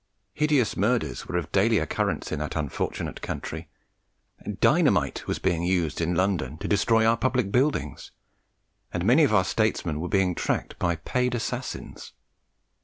[0.33, 3.69] Hideous murders were of daily occurrence in that unfortunate country.
[4.59, 8.09] Dynamite was being used in London to destroy our public buildings,
[8.91, 12.13] and many of our statesmen were being tracked by paid assassins.